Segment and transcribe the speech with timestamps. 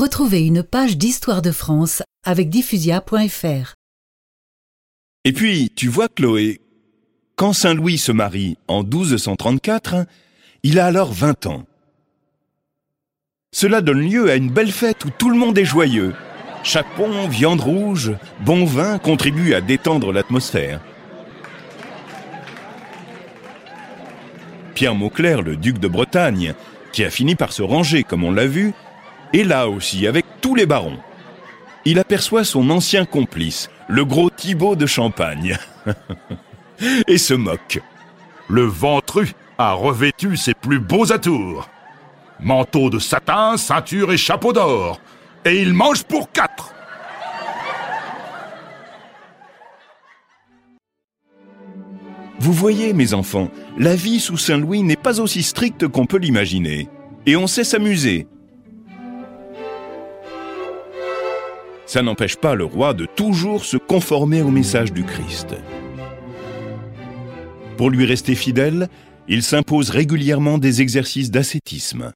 [0.00, 3.74] Retrouvez une page d'histoire de France avec diffusia.fr.
[5.26, 6.62] Et puis, tu vois, Chloé,
[7.36, 10.06] quand Saint Louis se marie en 1234,
[10.62, 11.66] il a alors 20 ans.
[13.52, 16.14] Cela donne lieu à une belle fête où tout le monde est joyeux.
[16.62, 20.80] Chapon, viande rouge, bon vin contribuent à détendre l'atmosphère.
[24.72, 26.54] Pierre Mauclerc, le duc de Bretagne,
[26.94, 28.72] qui a fini par se ranger, comme on l'a vu,
[29.32, 30.98] est là aussi, avec tous les barons.
[31.84, 35.56] Il aperçoit son ancien complice, le gros Thibaut de Champagne,
[37.06, 37.80] et se moque.
[38.48, 41.68] Le ventru a revêtu ses plus beaux atours.
[42.40, 45.00] Manteau de satin, ceinture et chapeau d'or.
[45.44, 46.74] Et il mange pour quatre.
[52.38, 56.88] Vous voyez, mes enfants, la vie sous Saint-Louis n'est pas aussi stricte qu'on peut l'imaginer.
[57.26, 58.26] Et on sait s'amuser.
[61.92, 65.56] Ça n'empêche pas le roi de toujours se conformer au message du Christ.
[67.76, 68.86] Pour lui rester fidèle,
[69.26, 72.12] il s'impose régulièrement des exercices d'ascétisme.